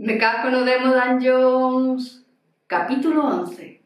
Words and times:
Me 0.00 0.16
cago 0.16 0.48
no 0.50 0.62
demo 0.62 0.94
Dan 0.94 1.18
Jones 1.18 2.24
Capítulo 2.68 3.18
11 3.18 3.82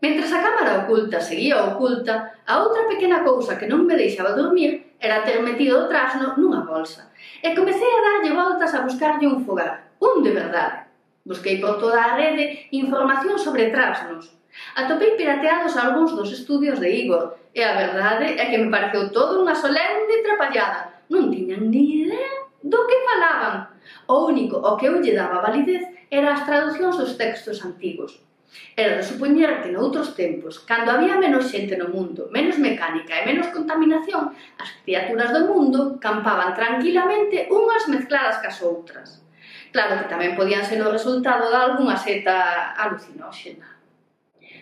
Mentre 0.00 0.24
a 0.24 0.40
cámara 0.40 0.88
oculta 0.88 1.20
seguía 1.20 1.60
oculta, 1.68 2.32
a 2.48 2.64
outra 2.64 2.88
pequena 2.88 3.20
cousa 3.20 3.60
que 3.60 3.68
non 3.68 3.84
me 3.84 3.92
deixaba 3.92 4.32
dormir 4.32 4.96
era 4.96 5.20
ter 5.20 5.44
metido 5.44 5.84
o 5.84 5.88
trasno 5.92 6.32
nunha 6.40 6.64
bolsa. 6.64 7.12
E 7.44 7.52
comecei 7.52 7.92
a 7.92 8.00
darlle 8.00 8.32
voltas 8.32 8.72
a 8.72 8.88
buscarlle 8.88 9.28
un 9.28 9.44
fogar, 9.44 9.92
un 10.00 10.24
de 10.24 10.32
verdade. 10.32 10.88
Busquei 11.28 11.60
por 11.60 11.76
toda 11.76 12.00
a 12.00 12.16
rede 12.16 12.64
información 12.72 13.36
sobre 13.36 13.68
trasnos. 13.68 14.32
Atopei 14.80 15.12
pirateados 15.12 15.76
algúns 15.76 16.16
dos 16.16 16.32
estudios 16.32 16.80
de 16.80 16.88
Igor, 16.88 17.36
e 17.52 17.60
a 17.60 17.76
verdade 17.76 18.40
é 18.40 18.48
que 18.48 18.56
me 18.56 18.72
pareceu 18.72 19.12
todo 19.12 19.44
unha 19.44 19.52
solemne 19.52 20.24
trapallada. 20.24 21.04
Non 21.12 21.28
tiñan 21.28 21.68
ni 21.68 22.08
idea 22.08 22.32
do 22.64 22.80
que 22.88 23.04
falaban 23.04 23.73
O 24.06 24.28
único 24.28 24.56
o 24.60 24.76
que 24.76 24.86
eu 24.86 25.00
lle 25.00 25.16
daba 25.16 25.40
validez 25.40 25.82
era 26.10 26.36
as 26.36 26.44
traducións 26.44 26.96
dos 27.00 27.16
textos 27.16 27.64
antigos. 27.64 28.20
Era 28.76 28.96
de 28.98 29.02
supoñer 29.02 29.62
que 29.62 29.74
noutros 29.74 30.14
tempos, 30.14 30.62
cando 30.62 30.92
había 30.94 31.18
menos 31.18 31.50
xente 31.50 31.74
no 31.74 31.90
mundo, 31.90 32.30
menos 32.30 32.56
mecánica 32.58 33.18
e 33.18 33.26
menos 33.26 33.50
contaminación, 33.50 34.30
as 34.62 34.70
criaturas 34.84 35.30
do 35.34 35.42
mundo 35.50 35.98
campaban 35.98 36.54
tranquilamente 36.54 37.50
unhas 37.50 37.84
mezcladas 37.90 38.38
cas 38.38 38.62
outras. 38.62 39.24
Claro 39.74 39.98
que 39.98 40.10
tamén 40.12 40.38
podían 40.38 40.62
ser 40.62 40.78
o 40.86 40.94
resultado 40.94 41.50
de 41.50 41.58
algunha 41.58 41.98
seta 41.98 42.78
alucinóxena. 42.78 43.74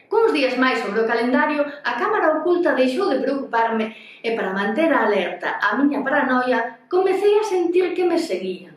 Cuns 0.09 0.33
días 0.33 0.57
máis 0.57 0.81
sobre 0.81 1.05
o 1.05 1.09
calendario, 1.09 1.61
a 1.65 1.93
Cámara 2.01 2.41
Oculta 2.41 2.77
deixou 2.77 3.13
de 3.13 3.21
preocuparme 3.21 3.93
e 4.25 4.33
para 4.37 4.57
manter 4.57 4.89
a 4.93 5.05
alerta 5.05 5.61
a 5.61 5.77
miña 5.77 6.01
paranoia, 6.01 6.85
comecei 6.89 7.37
a 7.37 7.45
sentir 7.45 7.93
que 7.93 8.09
me 8.09 8.17
seguía. 8.17 8.72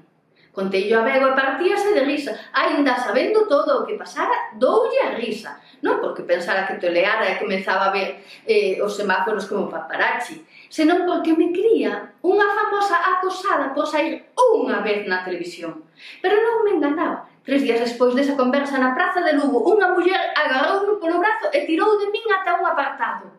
Conteillo 0.56 1.04
a 1.04 1.04
Bego 1.04 1.28
e 1.28 1.36
partíase 1.36 1.92
de 1.92 2.08
risa, 2.08 2.32
aínda 2.56 2.96
sabendo 2.96 3.44
todo 3.44 3.84
o 3.84 3.86
que 3.86 4.00
pasara, 4.00 4.56
doulle 4.56 5.04
a 5.04 5.12
risa, 5.20 5.60
non 5.84 6.00
porque 6.00 6.24
pensara 6.24 6.64
que 6.64 6.80
toleara 6.80 7.28
e 7.28 7.40
comezaba 7.44 7.92
a 7.92 7.96
ver 7.96 8.24
eh, 8.48 8.80
os 8.80 8.96
semáforos 8.96 9.52
como 9.52 9.68
paparazzi, 9.68 10.48
senón 10.72 11.04
porque 11.04 11.36
me 11.36 11.52
cría 11.52 12.16
unha 12.24 12.48
famosa 12.56 12.96
acosada 13.04 13.76
por 13.76 13.84
sair 13.84 14.32
unha 14.56 14.80
vez 14.80 15.04
na 15.04 15.28
televisión. 15.28 15.84
Pero 16.24 16.40
non 16.40 16.64
me 16.64 16.80
enganaba, 16.80 17.28
Tres 17.46 17.62
días 17.62 17.78
despois 17.78 18.18
desa 18.18 18.34
conversa 18.34 18.82
na 18.82 18.98
praza 18.98 19.22
de 19.22 19.38
Lugo, 19.38 19.62
unha 19.70 19.94
muller 19.94 20.18
agarroume 20.34 20.98
polo 20.98 21.22
brazo 21.22 21.54
e 21.54 21.62
tirou 21.70 21.94
de 22.02 22.10
min 22.10 22.26
ata 22.34 22.58
un 22.58 22.66
apartado. 22.66 23.30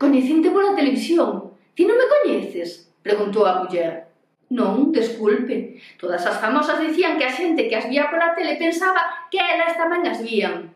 Coñecinte 0.00 0.48
pola 0.48 0.72
televisión. 0.72 1.52
Ti 1.76 1.84
non 1.84 2.00
me 2.00 2.08
coñeces? 2.08 2.88
Preguntou 3.04 3.44
a 3.44 3.60
muller. 3.60 4.05
Non, 4.50 4.94
desculpe. 4.94 5.82
Todas 5.98 6.22
as 6.22 6.38
famosas 6.38 6.78
dicían 6.78 7.18
que 7.18 7.26
a 7.26 7.34
xente 7.34 7.66
que 7.66 7.74
as 7.74 7.90
vía 7.90 8.06
pola 8.06 8.30
tele 8.38 8.54
pensaba 8.54 9.26
que 9.26 9.42
elas 9.42 9.74
tamén 9.74 10.06
as 10.06 10.22
vían. 10.22 10.70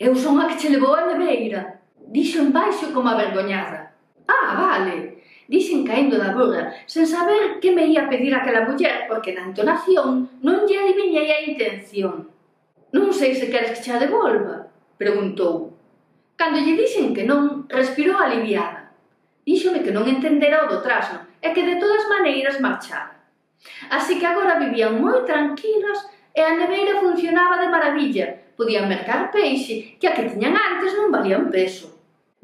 Eu 0.00 0.16
son 0.16 0.40
a 0.40 0.48
que 0.48 0.56
che 0.56 0.72
levou 0.72 0.96
a 0.96 1.04
neveira. 1.04 1.84
Dixo 2.08 2.40
en 2.40 2.48
baixo 2.48 2.88
como 2.96 3.12
avergoñada. 3.12 3.92
Ah, 4.24 4.56
vale. 4.56 5.20
Dixen 5.50 5.84
caendo 5.84 6.16
da 6.16 6.32
burra, 6.32 6.72
sen 6.86 7.04
saber 7.04 7.60
que 7.60 7.74
me 7.76 7.84
ia 7.84 8.08
pedir 8.08 8.32
aquela 8.32 8.64
muller, 8.64 9.04
porque 9.10 9.34
na 9.36 9.50
entonación 9.50 10.40
non 10.40 10.64
lle 10.64 10.80
adivinhei 10.80 11.28
a 11.28 11.44
intención. 11.44 12.30
Non 12.96 13.12
sei 13.12 13.36
se 13.36 13.52
queres 13.52 13.76
que 13.76 13.84
xa 13.84 14.00
devolva, 14.00 14.72
preguntou. 14.96 15.76
Cando 16.40 16.62
lle 16.62 16.78
dixen 16.78 17.12
que 17.12 17.28
non, 17.28 17.68
respirou 17.68 18.16
aliviada. 18.16 18.79
Díxome 19.50 19.82
que 19.82 19.90
non 19.90 20.06
entendera 20.06 20.62
o 20.62 20.70
do 20.70 20.78
trasno 20.78 21.26
e 21.42 21.50
que 21.50 21.66
de 21.66 21.74
todas 21.82 22.06
maneiras 22.06 22.62
marchara. 22.62 23.18
Así 23.90 24.14
que 24.14 24.22
agora 24.22 24.62
vivían 24.62 25.02
moi 25.02 25.26
tranquilos 25.26 25.98
e 26.30 26.38
a 26.38 26.54
neveira 26.54 27.02
funcionaba 27.02 27.58
de 27.58 27.66
maravilla. 27.66 28.54
Podían 28.54 28.86
mercar 28.86 29.34
peixe 29.34 29.98
que 29.98 30.06
a 30.06 30.14
que 30.14 30.30
tiñan 30.30 30.54
antes 30.54 30.94
non 30.94 31.10
valía 31.10 31.42
un 31.42 31.50
peso. 31.50 31.90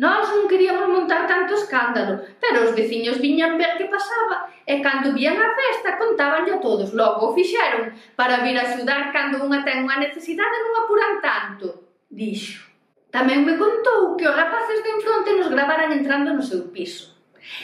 Nós 0.03 0.27
non 0.34 0.51
queríamos 0.51 0.91
montar 0.91 1.31
tanto 1.31 1.55
escándalo, 1.55 2.27
pero 2.43 2.67
os 2.67 2.75
veciños 2.75 3.23
viñan 3.23 3.55
ver 3.55 3.78
que 3.78 3.87
pasaba 3.87 4.50
e 4.67 4.83
cando 4.83 5.15
vían 5.15 5.38
a 5.38 5.55
festa 5.55 5.94
contabanlle 6.03 6.59
a 6.59 6.62
todos, 6.67 6.91
logo 6.91 7.31
o 7.31 7.34
fixeron 7.38 7.94
para 8.19 8.43
vir 8.43 8.59
a 8.59 8.67
axudar 8.67 9.15
cando 9.15 9.47
unha 9.47 9.62
ten 9.62 9.87
unha 9.87 10.03
necesidade 10.03 10.59
non 10.59 10.75
apuran 10.83 11.23
tanto, 11.23 11.67
dixo. 12.11 12.67
Tamén 13.15 13.47
me 13.47 13.55
contou 13.56 14.15
que 14.19 14.27
os 14.28 14.37
rapaces 14.37 14.83
de 14.83 14.91
enfronte 14.97 15.37
nos 15.39 15.49
gravaran 15.49 15.94
entrando 15.94 16.34
no 16.34 16.44
seu 16.44 16.69
piso. 16.75 17.17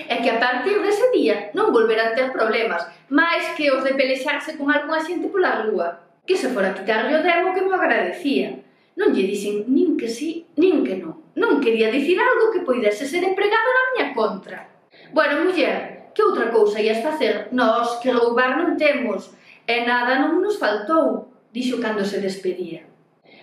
E 0.07 0.15
que 0.23 0.31
a 0.31 0.39
partir 0.39 0.79
dese 0.79 1.11
día 1.11 1.51
non 1.59 1.75
volverán 1.75 2.15
ter 2.15 2.31
problemas, 2.31 2.87
máis 3.11 3.43
que 3.59 3.69
os 3.75 3.83
de 3.83 3.99
pelexarse 3.99 4.55
con 4.55 4.71
algunha 4.71 5.03
xente 5.03 5.27
pola 5.27 5.67
rúa. 5.67 5.89
Que 6.23 6.39
se 6.39 6.55
fora 6.55 6.75
quitarlle 6.75 7.19
o 7.19 7.25
demo 7.27 7.51
que 7.51 7.67
mo 7.67 7.75
agradecía. 7.75 8.63
Non 8.95 9.11
lle 9.11 9.27
dixen 9.27 9.67
nin 9.67 9.99
que 9.99 10.07
sí, 10.07 10.47
nin 10.55 10.87
que 10.87 10.95
non. 11.03 11.35
Non 11.35 11.59
quería 11.59 11.91
dicir 11.91 12.21
algo 12.21 12.55
que 12.55 12.63
poidese 12.63 13.09
ser 13.09 13.27
empregado 13.27 13.69
na 13.73 13.85
miña 13.91 14.07
contra. 14.15 14.71
Bueno, 15.11 15.43
muller, 15.43 16.13
que 16.15 16.23
outra 16.23 16.53
cousa 16.55 16.79
ias 16.79 17.03
facer? 17.03 17.49
Nós 17.51 17.99
que 17.99 18.13
roubar 18.13 18.61
non 18.61 18.77
temos, 18.77 19.33
e 19.67 19.83
nada 19.83 20.21
non 20.21 20.39
nos 20.39 20.61
faltou, 20.61 21.33
dixo 21.51 21.81
cando 21.81 22.05
se 22.05 22.21
despedía. 22.21 22.85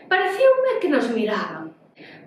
Pareceume 0.08 0.81
que 0.81 0.90
nos 0.90 1.10
miraban, 1.10 1.74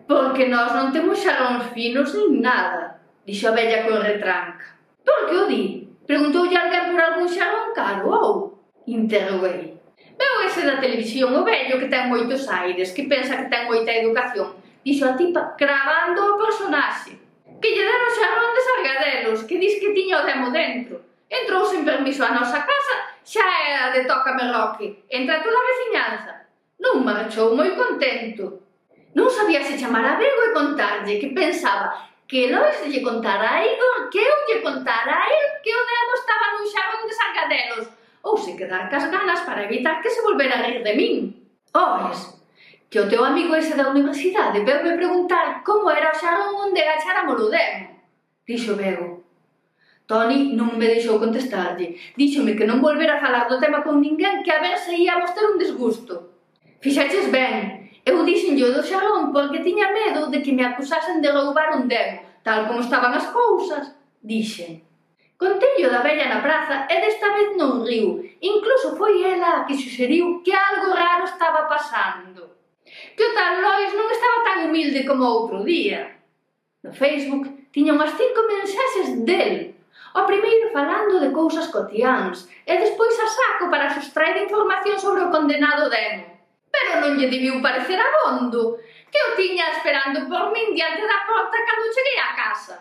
Porque 0.06 0.50
nós 0.50 0.74
non 0.74 0.90
temos 0.90 1.22
xalóns 1.22 1.70
finos 1.72 2.12
nin 2.18 2.42
nada, 2.42 2.98
dixo 3.26 3.48
a 3.48 3.56
vella 3.56 3.86
con 3.86 4.02
retranca. 4.02 4.78
Por 5.06 5.30
que 5.30 5.36
o 5.36 5.44
di? 5.46 5.64
Preguntoulle 6.06 6.58
alguén 6.58 6.90
por 6.90 7.00
algún 7.00 7.28
xalón 7.30 7.70
caro 7.70 8.06
ou? 8.10 8.34
Interroguei. 8.86 9.78
Veu 10.18 10.34
ese 10.46 10.66
da 10.66 10.82
televisión 10.82 11.30
o 11.34 11.46
vello 11.46 11.78
que 11.78 11.90
ten 11.90 12.10
moitos 12.10 12.46
aires, 12.50 12.90
que 12.90 13.06
pensa 13.06 13.38
que 13.38 13.50
ten 13.50 13.70
moita 13.70 13.94
educación, 13.94 14.58
dixo 14.82 15.06
a 15.06 15.14
tipa 15.14 15.54
cravando 15.54 16.34
o 16.34 16.38
personaxe. 16.38 17.14
Que 17.62 17.70
lle 17.70 17.86
deron 17.86 18.10
xalón 18.10 18.50
de 18.54 18.62
sargadelos, 18.66 19.40
que 19.46 19.58
dis 19.62 19.78
que 19.78 19.94
tiña 19.94 20.22
o 20.22 20.26
demo 20.26 20.50
dentro. 20.50 20.98
Entrou 21.30 21.62
sen 21.64 21.86
permiso 21.86 22.26
a 22.26 22.34
nosa 22.34 22.60
casa, 22.66 22.96
xa 23.22 23.46
era 23.64 23.94
de 23.94 24.04
toca 24.04 24.34
roque, 24.34 25.06
entra 25.08 25.40
toda 25.40 25.56
a 25.56 25.68
veciñanza. 25.70 26.32
Non 26.82 27.06
marchou 27.06 27.54
moi 27.54 27.72
contento, 27.78 28.61
Non 29.12 29.28
sabía 29.28 29.60
se 29.60 29.76
chamar 29.76 30.04
a 30.08 30.16
Bego 30.16 30.40
e 30.48 30.56
contarlle 30.56 31.20
que 31.20 31.36
pensaba 31.36 31.92
que 32.24 32.48
Lois 32.48 32.80
lle 32.88 33.04
contara 33.04 33.60
a 33.60 33.60
Igor, 33.60 34.08
que 34.08 34.24
eu 34.24 34.36
lle 34.48 34.64
contara 34.64 35.20
a 35.20 35.28
el 35.28 35.46
que 35.60 35.68
o 35.68 35.82
Demo 35.84 36.14
estaba 36.16 36.46
nun 36.56 36.64
xagón 36.64 37.04
de 37.04 37.12
sargadelos 37.12 37.86
ou 38.24 38.40
se 38.40 38.56
quedar 38.56 38.88
cas 38.88 39.10
ganas 39.12 39.44
para 39.44 39.68
evitar 39.68 40.00
que 40.00 40.08
se 40.08 40.24
volvera 40.24 40.56
a 40.56 40.64
rir 40.64 40.80
de 40.80 40.96
min. 40.96 41.16
Oes, 41.76 42.40
que 42.88 43.00
o 43.00 43.08
teu 43.08 43.20
amigo 43.20 43.52
ese 43.52 43.76
da 43.76 43.92
universidade 43.92 44.64
veume 44.64 44.96
preguntar 44.96 45.60
como 45.60 45.92
era 45.92 46.08
o 46.08 46.16
xagón 46.16 46.72
onde 46.72 46.80
agacháramos 46.80 47.36
o 47.36 47.52
demo. 47.52 48.00
Dixo 48.48 48.80
Bego. 48.80 49.22
Tony 50.08 50.52
non 50.52 50.76
me 50.76 50.88
deixou 50.88 51.16
contestarlle. 51.16 51.96
Díxome 52.16 52.52
que 52.56 52.68
non 52.68 52.84
volvera 52.84 53.16
a 53.16 53.22
falar 53.24 53.44
do 53.48 53.56
tema 53.56 53.80
con 53.80 54.00
ninguén 54.00 54.44
que 54.44 54.52
a 54.52 54.60
ver 54.60 54.76
se 54.76 54.92
íamos 54.92 55.32
ter 55.32 55.44
un 55.46 55.56
desgusto. 55.56 56.32
Fixaches 56.82 57.30
ben, 57.30 57.81
Eu 58.04 58.26
dixenlle 58.26 58.74
do 58.74 58.82
xalón 58.82 59.30
porque 59.30 59.62
tiña 59.62 59.94
medo 59.94 60.26
de 60.26 60.42
que 60.42 60.50
me 60.50 60.66
acusasen 60.66 61.22
de 61.22 61.30
roubar 61.30 61.78
un 61.78 61.86
demo, 61.86 62.26
tal 62.42 62.66
como 62.66 62.82
estaban 62.82 63.14
as 63.14 63.30
cousas, 63.30 63.94
dixen. 64.18 64.82
Contello 65.38 65.90
da 65.90 66.02
vella 66.02 66.26
na 66.26 66.42
praza 66.42 66.86
e 66.90 66.98
desta 66.98 67.30
vez 67.30 67.54
non 67.54 67.86
riu. 67.86 68.18
Incluso 68.42 68.98
foi 68.98 69.22
ela 69.22 69.62
a 69.62 69.64
que 69.66 69.78
suxeriu 69.78 70.42
que 70.42 70.50
algo 70.50 70.90
raro 70.94 71.24
estaba 71.26 71.70
pasando. 71.70 72.58
Que 73.14 73.22
o 73.22 73.34
tal 73.34 73.62
Lois 73.62 73.94
non 73.94 74.10
estaba 74.10 74.38
tan 74.46 74.58
humilde 74.66 75.06
como 75.06 75.22
outro 75.22 75.62
día. 75.62 76.18
No 76.82 76.90
Facebook 76.90 77.70
tiña 77.70 77.94
unhas 77.94 78.18
cinco 78.18 78.42
mensaxes 78.50 79.22
del. 79.22 79.78
O 80.18 80.26
primeiro 80.26 80.74
falando 80.74 81.22
de 81.22 81.30
cousas 81.30 81.70
cotiáns 81.70 82.50
e 82.66 82.74
despois 82.82 83.14
a 83.22 83.26
saco 83.30 83.70
para 83.70 83.94
sustraer 83.94 84.42
información 84.42 84.98
sobre 84.98 85.22
o 85.22 85.30
condenado 85.30 85.86
demo 85.86 86.31
pero 86.72 87.04
non 87.04 87.20
lle 87.20 87.28
debiu 87.28 87.60
parecer 87.60 88.00
abondo, 88.00 88.80
que 89.12 89.20
o 89.20 89.36
tiña 89.36 89.76
esperando 89.76 90.24
por 90.24 90.48
min 90.56 90.72
diante 90.72 91.04
da 91.04 91.28
porta 91.28 91.60
cando 91.68 91.92
cheguei 91.92 92.16
á 92.16 92.32
casa. 92.32 92.76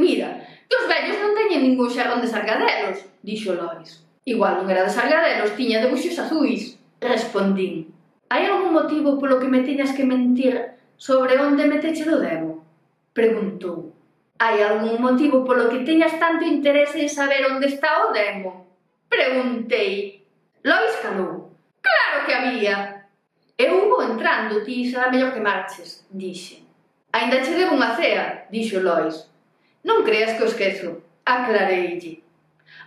Mira, 0.00 0.40
que 0.66 0.74
os 0.80 0.88
vellos 0.88 1.20
non 1.20 1.36
teñen 1.36 1.62
ningún 1.62 1.92
xerrón 1.92 2.24
de 2.24 2.32
sargadelos, 2.32 3.04
dixo 3.20 3.52
Lois. 3.52 4.02
Igual 4.24 4.64
non 4.64 4.66
era 4.72 4.88
de 4.88 4.96
sargadelos, 4.96 5.52
tiña 5.52 5.84
de 5.84 5.92
buxos 5.92 6.16
azuis, 6.16 6.80
respondín. 6.98 7.92
Hai 8.32 8.48
algún 8.48 8.72
motivo 8.72 9.20
polo 9.20 9.36
que 9.36 9.52
me 9.52 9.60
tiñas 9.60 9.92
que 9.92 10.08
mentir 10.08 10.80
sobre 10.96 11.36
onde 11.36 11.68
me 11.68 11.78
teche 11.78 12.08
do 12.08 12.16
debo? 12.16 12.64
Preguntou. 13.12 13.92
Hai 14.40 14.64
algún 14.64 14.98
motivo 14.98 15.44
polo 15.44 15.68
que 15.68 15.84
teñas 15.84 16.16
tanto 16.18 16.48
interese 16.48 17.04
en 17.04 17.12
saber 17.12 17.44
onde 17.46 17.68
está 17.68 18.08
o 18.08 18.12
demo? 18.16 18.66
Preguntei. 19.06 20.24
Lois 20.64 20.96
calou. 21.04 21.52
Claro 21.84 22.26
que 22.26 22.34
había. 22.34 22.93
Eu 23.56 23.88
vou 23.88 24.02
entrando, 24.02 24.64
ti 24.64 24.90
será 24.90 25.10
mellor 25.10 25.32
que 25.32 25.40
marches, 25.40 26.04
dixe. 26.10 26.66
Ainda 27.14 27.38
che 27.38 27.54
debo 27.54 27.78
unha 27.78 27.94
cea, 27.94 28.50
dixo 28.50 28.82
Lois. 28.82 29.30
Non 29.86 30.02
creas 30.02 30.34
que 30.34 30.42
o 30.42 30.50
esquezo, 30.50 31.06
aclareille. 31.22 32.18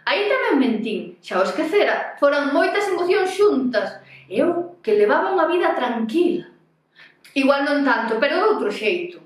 Aí 0.03 0.27
tamén 0.27 0.59
mentín, 0.59 1.15
xa 1.23 1.39
o 1.39 1.47
esquecera, 1.47 2.19
foran 2.19 2.51
moitas 2.51 2.83
emocións 2.91 3.31
xuntas. 3.31 4.03
Eu 4.27 4.75
que 4.83 4.99
levaba 4.99 5.31
unha 5.31 5.47
vida 5.47 5.71
tranquila. 5.71 6.51
Igual 7.31 7.63
non 7.63 7.87
tanto, 7.87 8.19
pero 8.19 8.35
de 8.35 8.47
outro 8.51 8.67
xeito. 8.67 9.23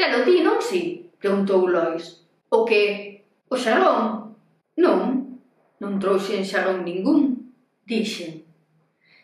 Telo 0.00 0.24
ti, 0.24 0.40
non 0.40 0.64
si? 0.64 1.12
Preguntou 1.20 1.68
Lois. 1.68 2.24
O 2.48 2.64
que? 2.64 3.20
O 3.52 3.56
xarón? 3.60 4.32
Non, 4.80 5.36
non 5.76 6.00
trouxen 6.00 6.40
xarón 6.40 6.88
ningún, 6.88 7.52
dixen. 7.84 8.48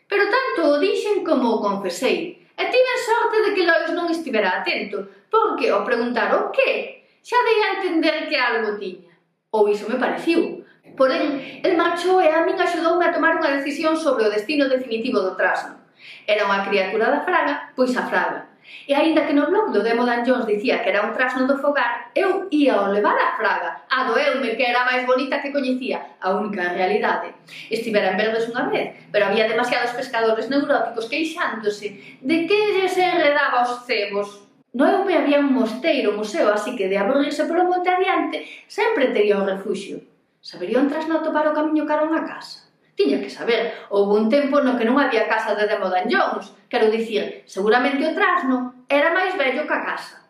Pero 0.07 0.31
tanto 0.31 0.71
o 0.71 0.79
dixen 0.79 1.23
como 1.27 1.59
o 1.59 1.61
confesei, 1.61 2.47
e 2.57 2.63
tiven 2.73 2.99
sorte 3.05 3.37
de 3.45 3.51
que 3.53 3.67
Lois 3.67 3.91
non 3.93 4.09
estivera 4.09 4.63
atento, 4.63 5.05
porque 5.29 5.69
ao 5.69 5.85
preguntar 5.85 6.33
o 6.33 6.49
que, 6.49 7.05
xa 7.21 7.37
dei 7.43 7.59
a 7.61 7.73
entender 7.77 8.25
que 8.25 8.39
algo 8.39 8.79
tiña. 8.81 9.13
Ou 9.53 9.67
iso 9.69 9.85
me 9.85 10.01
pareciu. 10.01 10.65
Porén, 10.97 11.61
el 11.61 11.77
marchou 11.77 12.17
e 12.23 12.31
a 12.31 12.41
min 12.41 12.57
axudoume 12.57 13.05
a 13.05 13.13
tomar 13.13 13.37
unha 13.37 13.53
decisión 13.61 13.93
sobre 13.93 14.25
o 14.25 14.33
destino 14.33 14.65
definitivo 14.65 15.21
do 15.21 15.37
trasno. 15.37 15.77
Era 16.25 16.47
unha 16.49 16.65
criatura 16.65 17.11
da 17.13 17.21
fraga, 17.21 17.75
pois 17.77 17.93
a 17.93 18.07
fraga, 18.09 18.47
E 18.87 18.95
aínda 18.95 19.27
que 19.27 19.35
no 19.35 19.47
blog 19.47 19.75
do 19.75 19.83
Demo 19.83 20.07
Danjóns 20.07 20.47
dicía 20.47 20.79
que 20.83 20.91
era 20.91 21.03
un 21.03 21.11
trasno 21.11 21.43
do 21.43 21.59
fogar, 21.59 22.11
eu 22.15 22.47
ia 22.51 22.75
ao 22.75 22.91
levar 22.91 23.17
a 23.19 23.35
fraga, 23.35 23.83
a 23.91 24.07
doeume 24.07 24.55
que 24.55 24.63
era 24.63 24.83
a 24.83 24.87
máis 24.87 25.03
bonita 25.03 25.41
que 25.41 25.51
coñecía, 25.51 26.19
a 26.23 26.31
única 26.35 26.71
realidade. 26.71 27.35
Estivera 27.67 28.11
en 28.11 28.19
Verdes 28.19 28.47
unha 28.51 28.67
vez, 28.71 28.95
pero 29.11 29.27
había 29.27 29.47
demasiados 29.47 29.95
pescadores 29.95 30.47
neuróticos 30.51 31.09
queixándose 31.11 32.19
de 32.19 32.37
que 32.47 32.87
se 32.87 33.03
enredaba 33.03 33.67
os 33.67 33.87
cebos. 33.87 34.47
No 34.77 34.83
Eume 34.85 35.15
había 35.15 35.39
un 35.39 35.55
mosteiro, 35.55 36.13
museo, 36.13 36.51
así 36.53 36.75
que 36.75 36.91
de 36.91 36.99
aburrirse 36.99 37.47
polo 37.47 37.65
monte 37.65 37.89
adiante, 37.89 38.45
sempre 38.67 39.15
tería 39.15 39.39
un 39.39 39.47
refuxio. 39.47 40.03
Sabería 40.39 40.79
un 40.79 40.91
trasno 40.91 41.23
topar 41.23 41.47
o 41.47 41.55
camiño 41.55 41.87
cara 41.87 42.03
a 42.03 42.09
unha 42.11 42.23
casa 42.23 42.66
tiña 42.97 43.21
que 43.21 43.29
saber. 43.29 43.85
Houve 43.93 44.17
un 44.17 44.27
tempo 44.27 44.59
no 44.59 44.73
que 44.73 44.83
non 44.83 44.97
había 44.97 45.29
casa 45.29 45.53
de 45.53 45.69
Demodanllóns, 45.69 46.51
quero 46.65 46.89
dicir, 46.89 47.45
seguramente 47.45 48.01
o 48.01 48.11
trasno 48.17 48.83
era 48.89 49.13
máis 49.13 49.37
vello 49.37 49.69
que 49.69 49.75
a 49.77 49.85
casa. 49.85 50.25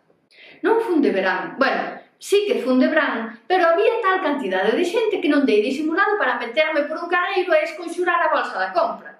Non 0.61 0.83
fun 0.83 0.99
de 0.99 1.15
verán, 1.15 1.55
bueno, 1.55 2.03
sí 2.19 2.43
que 2.43 2.59
fun 2.59 2.77
de 2.77 2.91
verán, 2.91 3.39
pero 3.47 3.71
había 3.71 4.03
tal 4.03 4.19
cantidade 4.19 4.75
de 4.75 4.83
xente 4.83 5.23
que 5.23 5.31
non 5.31 5.47
dei 5.47 5.63
disimulado 5.63 6.19
para 6.19 6.35
meterme 6.35 6.83
por 6.85 6.99
un 6.99 7.07
carreiro 7.07 7.55
e 7.55 7.63
esconxurar 7.63 8.19
a 8.19 8.33
bolsa 8.35 8.59
da 8.59 8.75
compra. 8.75 9.15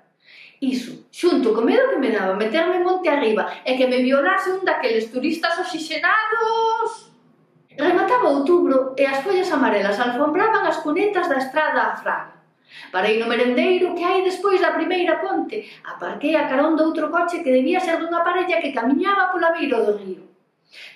Iso, 0.60 1.08
xunto 1.14 1.54
co 1.56 1.62
medo 1.64 1.88
que 1.94 2.02
me 2.02 2.12
daba 2.12 2.36
meterme 2.36 2.84
monte 2.84 3.08
arriba 3.08 3.64
e 3.64 3.78
que 3.78 3.88
me 3.88 4.04
violase 4.04 4.52
un 4.52 4.68
daqueles 4.68 5.08
turistas 5.08 5.56
oxixenados... 5.64 7.16
Remataba 7.78 8.34
outubro 8.34 8.98
e 8.98 9.06
as 9.06 9.22
follas 9.22 9.54
amarelas 9.54 10.02
alfombraban 10.02 10.66
as 10.66 10.82
cunetas 10.82 11.30
da 11.30 11.38
estrada 11.38 11.94
a 11.94 11.98
fraga. 12.02 12.37
Parei 12.92 13.20
no 13.20 13.28
merendeiro 13.32 13.96
que 13.96 14.04
hai 14.04 14.22
despois 14.24 14.60
da 14.62 14.76
primeira 14.76 15.20
ponte. 15.24 15.68
Aparquei 15.84 16.36
a 16.36 16.48
carón 16.48 16.76
do 16.76 16.84
outro 16.88 17.10
coche 17.10 17.44
que 17.44 17.56
debía 17.56 17.80
ser 17.80 17.98
dunha 18.00 18.24
parella 18.24 18.62
que 18.62 18.76
camiñaba 18.76 19.32
pola 19.32 19.56
beira 19.56 19.84
do 19.84 19.98
río. 19.98 20.24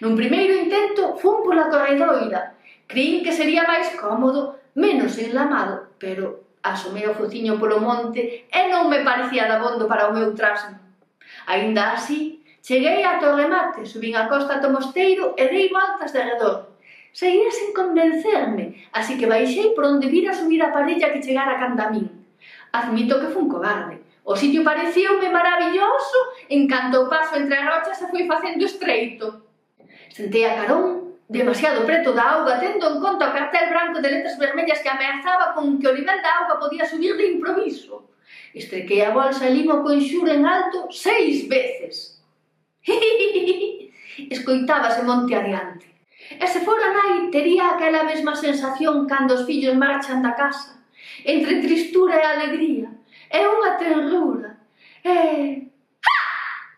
Nun 0.02 0.14
primeiro 0.20 0.54
intento 0.56 1.16
fun 1.22 1.44
pola 1.46 1.72
corredoira. 1.72 2.60
Crin 2.92 3.24
que 3.24 3.32
sería 3.32 3.64
máis 3.64 3.88
cómodo, 3.96 4.60
menos 4.76 5.16
enlamado, 5.16 5.96
pero 5.96 6.58
asomei 6.64 7.08
o 7.08 7.18
fociño 7.18 7.58
polo 7.58 7.80
monte 7.80 8.48
e 8.52 8.62
non 8.70 8.92
me 8.92 9.02
parecía 9.02 9.48
dabondo 9.48 9.88
para 9.88 10.12
o 10.12 10.16
meu 10.16 10.36
trasno. 10.36 10.78
Aínda 11.48 11.96
así, 11.96 12.44
cheguei 12.62 13.02
a 13.04 13.18
Torremate, 13.18 13.88
subín 13.88 14.16
a 14.16 14.28
costa 14.30 14.62
do 14.62 14.70
mosteiro 14.70 15.34
e 15.40 15.48
dei 15.50 15.68
voltas 15.72 16.14
de 16.14 16.22
redor. 16.22 16.71
Saía 17.12 17.52
sen 17.52 17.76
convencerme, 17.76 18.88
así 18.96 19.20
que 19.20 19.28
baixei 19.28 19.76
por 19.76 19.84
onde 19.84 20.08
vira 20.08 20.32
subir 20.32 20.64
a 20.64 20.72
parella 20.72 21.12
que 21.12 21.20
chegara 21.20 21.60
canda 21.60 21.92
min. 21.92 22.08
Admito 22.72 23.20
que 23.20 23.34
fun 23.36 23.52
cobarde. 23.52 24.00
O 24.24 24.36
sitio 24.36 24.64
pareceume 24.64 25.28
maravilloso 25.28 26.20
en 26.48 26.68
canto 26.72 27.04
o 27.04 27.10
paso 27.10 27.36
entre 27.36 27.58
as 27.58 27.68
rochas 27.68 27.98
se 28.00 28.08
foi 28.08 28.24
facendo 28.24 28.64
estreito. 28.64 29.44
Sentei 30.08 30.46
a 30.48 30.56
carón 30.56 31.20
demasiado 31.28 31.84
preto 31.84 32.16
da 32.16 32.40
auga, 32.40 32.60
tendo 32.60 32.88
en 32.88 33.00
conta 33.04 33.28
o 33.28 33.36
cartel 33.36 33.68
branco 33.72 34.00
de 34.00 34.12
letras 34.12 34.40
vermellas 34.40 34.80
que 34.80 34.90
ameazaba 34.90 35.52
con 35.56 35.80
que 35.80 35.88
o 35.88 35.96
nivel 35.96 36.20
da 36.24 36.48
auga 36.48 36.60
podía 36.64 36.88
subir 36.88 37.16
de 37.20 37.36
improviso. 37.36 38.08
Estrequei 38.56 39.04
a 39.04 39.12
bolsa 39.12 39.48
e 39.48 39.56
limo 39.56 39.84
conxuro 39.84 40.32
en 40.32 40.48
alto 40.48 40.88
seis 40.92 41.48
veces. 41.52 42.24
Escoitábase 44.32 45.04
monte 45.04 45.36
adiante. 45.36 45.91
E 46.40 46.46
se 46.48 46.60
fora 46.62 46.94
nai, 46.94 47.28
tería 47.32 47.72
aquela 47.72 48.04
mesma 48.04 48.36
sensación 48.36 49.08
cando 49.08 49.34
os 49.34 49.46
fillos 49.46 49.76
marchan 49.76 50.22
da 50.22 50.32
casa, 50.32 50.80
entre 51.26 51.62
tristura 51.62 52.16
e 52.16 52.24
alegría, 52.24 52.88
e 53.32 53.40
unha 53.48 53.76
tenrura, 53.76 54.58
e... 55.04 55.16
Ha! 56.06 56.20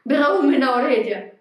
Berroume 0.05 0.57
na 0.57 0.75
orella. 0.79 1.31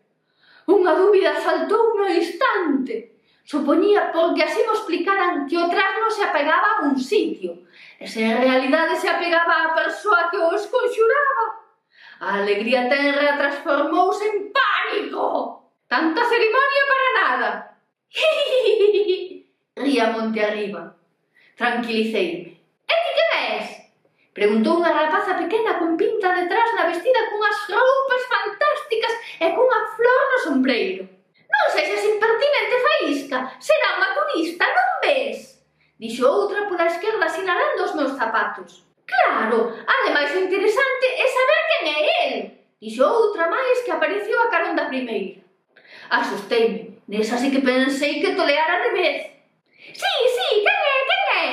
Unha 0.68 0.92
dúbida 0.94 1.34
saltou 1.40 1.98
no 1.98 2.06
instante. 2.06 3.12
Supoñía 3.42 4.12
porque 4.14 4.44
así 4.44 4.62
mo 4.62 4.72
explicaran 4.72 5.46
que 5.48 5.58
o 5.58 5.68
trasno 5.68 6.08
se 6.08 6.22
apegaba 6.22 6.68
a 6.78 6.82
un 6.86 6.96
sitio, 6.96 7.66
e 7.98 8.06
se 8.06 8.22
en 8.22 8.38
realidade 8.38 8.94
se 8.94 9.08
apegaba 9.10 9.66
a 9.66 9.74
persoa 9.74 10.30
que 10.30 10.38
o 10.38 10.54
esconxuraba. 10.54 11.46
A 12.22 12.38
alegría 12.38 12.86
terra 12.86 13.34
transformouse 13.36 14.22
en 14.30 14.54
pánico. 14.54 15.74
Tanta 15.90 16.22
cerimonia 16.22 16.84
para 16.86 17.08
nada. 17.18 17.71
Ría 19.76 20.06
monte 20.12 20.44
arriba. 20.44 20.96
Tranquiliceime. 21.56 22.60
E 22.92 22.94
ti 23.02 23.10
que 23.16 23.26
ves? 23.32 23.68
Preguntou 24.32 24.80
unha 24.80 24.92
rapaza 24.92 25.36
pequena 25.36 25.76
con 25.80 25.96
pinta 25.96 26.32
detrás 26.32 26.68
na 26.76 26.88
vestida 26.88 27.28
cunhas 27.28 27.58
roupas 27.68 28.22
fantásticas 28.28 29.14
e 29.40 29.46
cunha 29.52 29.80
flor 29.96 30.22
no 30.32 30.38
sombreiro. 30.44 31.04
Non 31.52 31.68
sexas 31.68 32.04
impertinente, 32.08 32.76
Faísca, 32.84 33.38
será 33.60 34.00
unha 34.00 34.12
turista, 34.16 34.64
non 34.64 34.90
ves? 35.04 35.60
Dixo 36.00 36.24
outra 36.24 36.64
pola 36.64 36.88
esquerda 36.88 37.28
sinalando 37.28 37.84
os 37.84 37.94
meus 37.96 38.16
zapatos. 38.16 38.88
Claro, 39.04 39.76
ademais 39.84 40.32
o 40.32 40.40
interesante 40.48 41.08
é 41.12 41.26
saber 41.28 41.60
quen 41.68 41.84
é 41.92 41.98
el, 42.24 42.34
dixo 42.80 43.04
outra 43.04 43.52
máis 43.52 43.84
que 43.84 43.92
apareceu 43.92 44.40
a 44.40 44.48
carón 44.48 44.72
da 44.72 44.88
primeira. 44.88 45.44
Asusteime. 46.12 47.00
Nesa 47.08 47.36
así 47.36 47.50
que 47.50 47.60
pensei 47.60 48.20
que 48.20 48.36
toleara 48.36 48.84
de 48.84 48.90
vez. 48.92 49.18
Sí, 50.00 50.14
sí, 50.36 50.48
quen 50.64 50.80
é, 50.94 50.96
quen 51.08 51.24
é? 51.40 51.46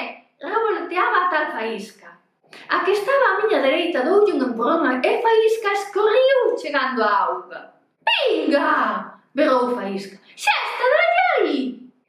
Revoloteaba 0.43 1.27
a 1.27 1.29
tal 1.29 1.51
faísca. 1.53 2.19
A 2.67 2.83
que 2.83 2.91
estaba 2.91 3.25
a 3.29 3.37
miña 3.39 3.63
dereita 3.63 4.03
doulle 4.03 4.33
un 4.33 4.43
empurrón 4.43 4.99
e 4.99 5.11
faísca 5.23 5.71
escorriu 5.71 6.59
chegando 6.59 7.01
á 7.03 7.31
auga. 7.31 7.71
Vinga! 8.03 9.23
Berrou 9.33 9.71
faísca. 9.75 10.19
Xesta, 10.35 10.67
está 10.71 10.85
dalle 10.91 11.23
aí! 11.39 11.59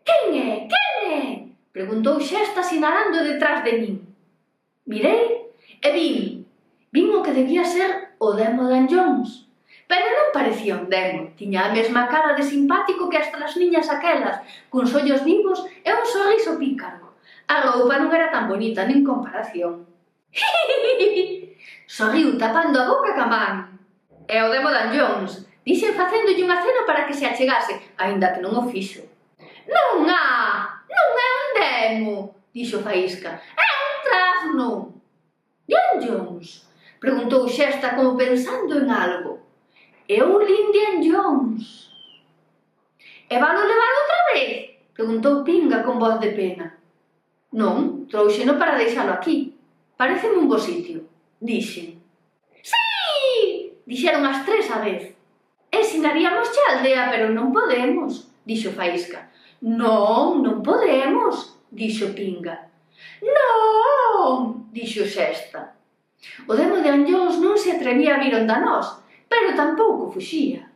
Quen 0.04 0.34
é, 0.34 0.50
quen 0.66 0.90
é? 1.06 1.22
Preguntou 1.72 2.18
Xesta 2.18 2.62
sinalando 2.62 3.22
detrás 3.22 3.62
de 3.62 3.72
min. 3.78 3.96
Mirei 4.90 5.54
e 5.86 5.88
vin. 5.94 6.18
Vin 6.90 7.14
o 7.14 7.22
que 7.22 7.30
debía 7.30 7.64
ser 7.64 8.18
o 8.18 8.34
demo 8.34 8.66
de 8.66 8.90
Jones 8.90 9.49
Pero 9.90 10.06
non 10.06 10.30
parecía 10.30 10.78
un 10.78 10.86
demo, 10.86 11.34
tiña 11.34 11.66
a 11.66 11.74
mesma 11.74 12.06
cara 12.06 12.38
de 12.38 12.46
simpático 12.46 13.10
que 13.10 13.18
as 13.18 13.26
das 13.34 13.58
niñas 13.58 13.90
aquelas, 13.90 14.38
cuns 14.70 14.94
ollos 14.94 15.26
vivos 15.26 15.66
e 15.82 15.90
un 15.90 16.06
sorriso 16.06 16.54
pícaro. 16.54 17.18
A 17.50 17.66
roupa 17.66 17.98
non 17.98 18.14
era 18.14 18.30
tan 18.30 18.46
bonita 18.46 18.86
nin 18.86 19.02
comparación. 19.02 19.90
Sorriu 21.90 22.38
tapando 22.38 22.78
a 22.78 22.86
boca 22.86 23.18
ca 23.18 23.26
man. 23.26 23.82
É 24.30 24.38
o 24.46 24.52
demo 24.54 24.70
Dan 24.70 24.94
Jones, 24.94 25.42
dixen 25.66 25.98
facéndolle 25.98 26.46
unha 26.46 26.62
cena 26.62 26.86
para 26.86 27.02
que 27.02 27.18
se 27.18 27.26
achegase, 27.26 27.74
aínda 27.98 28.30
que 28.30 28.38
non 28.38 28.54
o 28.54 28.70
fixo. 28.70 29.02
Non 29.66 30.06
há, 30.06 30.86
non 30.86 31.08
é 31.18 31.30
un 31.34 31.50
demo, 31.58 32.14
dixo 32.54 32.78
Faísca. 32.78 33.42
É 33.58 33.68
un 33.90 33.96
trasno. 34.06 34.70
Dan 35.66 35.98
Jones, 35.98 36.62
preguntou 37.02 37.50
Xesta 37.50 37.98
como 37.98 38.14
pensando 38.14 38.78
en 38.78 38.86
algo. 38.86 39.49
É 40.10 40.24
un 40.24 40.42
Indian 40.42 40.98
Jones. 41.06 41.86
E 43.30 43.38
valo 43.38 43.62
levar 43.62 43.92
outra 43.94 44.20
vez? 44.34 44.50
Preguntou 44.92 45.44
Pinga 45.46 45.84
con 45.86 46.02
voz 46.02 46.18
de 46.18 46.34
pena. 46.34 46.66
Non, 47.54 48.10
trouxeno 48.10 48.58
para 48.58 48.74
deixalo 48.74 49.14
aquí. 49.14 49.54
Pareceme 49.94 50.42
un 50.42 50.50
bo 50.50 50.58
sitio, 50.58 51.06
dixen. 51.38 52.02
Sí! 52.58 53.70
Dixeron 53.86 54.26
as 54.26 54.42
tres 54.42 54.66
a 54.74 54.82
vez. 54.82 55.14
Ensinaríamos 55.70 56.50
xa 56.50 56.82
aldea, 56.82 57.06
pero 57.06 57.30
non 57.30 57.54
podemos, 57.54 58.34
dixo 58.42 58.74
Faísca. 58.74 59.30
Non, 59.62 60.42
non 60.42 60.58
podemos, 60.58 61.54
dixo 61.70 62.10
Pinga. 62.18 62.66
Non, 63.22 64.66
dixo 64.74 65.06
Xesta. 65.06 65.78
O 66.50 66.58
demo 66.58 66.82
de 66.82 66.90
Anllóns 66.90 67.38
non 67.38 67.54
se 67.54 67.78
atrevía 67.78 68.18
a 68.18 68.20
vir 68.20 68.34
onda 68.34 68.58
nós, 68.58 69.00
pero 69.30 69.54
tampouco 69.54 70.10
fuxía. 70.12 70.69